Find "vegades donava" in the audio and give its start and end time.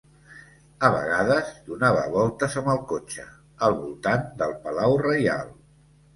0.95-2.05